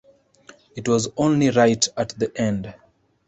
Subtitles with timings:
[0.75, 2.73] It was only right at the end.